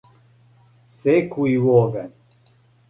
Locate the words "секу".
0.97-1.47